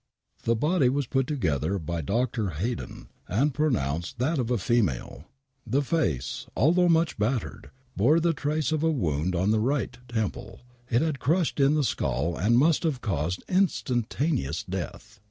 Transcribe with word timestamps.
The 0.45 0.55
body 0.55 0.89
was 0.89 1.05
put 1.05 1.27
together 1.27 1.77
by 1.77 1.99
a 1.99 2.01
Dr. 2.01 2.49
Haydon 2.57 3.09
and 3.27 3.53
pronounced 3.53 4.17
that 4.17 4.39
of 4.39 4.49
a 4.49 4.57
female. 4.57 4.95
14 5.05 5.09
WAINWRIGHT 5.13 5.25
MURDER 5.69 5.77
The 5.77 5.81
face,, 5.83 6.45
although 6.57 6.89
much 6.89 7.19
battered, 7.19 7.69
bore 7.95 8.19
the 8.19 8.33
trace 8.33 8.71
of 8.71 8.81
a 8.81 8.89
wound 8.89 9.35
on 9.35 9.51
the 9.51 9.59
right 9.59 9.95
temple. 10.07 10.61
It 10.89 11.03
had 11.03 11.19
crushed 11.19 11.59
in 11.59 11.75
the 11.75 11.83
skull 11.83 12.35
and 12.35 12.57
must 12.57 12.81
have 12.81 13.01
caused 13.01 13.43
instantaneous 13.47 14.63
death 14.63 15.19